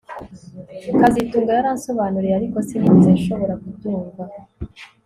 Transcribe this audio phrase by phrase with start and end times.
[0.99, 4.23] kazitunga yaransobanuriye ariko sinigeze nshobora kubyumva